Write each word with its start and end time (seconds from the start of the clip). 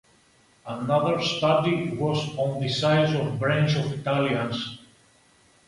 Another 0.65 1.21
study 1.21 1.91
was 1.91 2.35
on 2.35 2.59
the 2.59 2.67
size 2.69 3.13
of 3.13 3.37
brains 3.37 3.75
of 3.75 3.91
Italians. 3.93 4.79